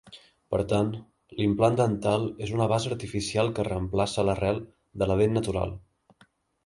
Per 0.53 0.59
tant, 0.69 0.87
l'implant 1.41 1.77
dental 1.81 2.25
és 2.47 2.53
una 2.57 2.67
base 2.73 2.91
artificial 2.95 3.53
que 3.59 3.67
reemplaça 3.71 4.27
l'arrel 4.31 4.63
de 5.03 5.11
la 5.13 5.19
dent 5.21 5.37
natural. 5.41 5.79